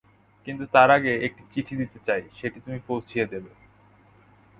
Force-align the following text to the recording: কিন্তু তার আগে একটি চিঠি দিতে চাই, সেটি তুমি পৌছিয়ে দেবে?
কিন্তু 0.47 0.63
তার 0.73 0.89
আগে 0.91 1.11
একটি 1.27 1.43
চিঠি 1.51 1.73
দিতে 1.75 1.99
চাই, 2.07 2.21
সেটি 2.39 2.57
তুমি 2.59 2.79
পৌছিয়ে 2.87 3.25
দেবে? 3.25 3.51